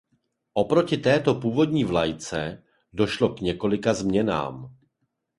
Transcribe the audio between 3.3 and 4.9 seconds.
k několika změnám.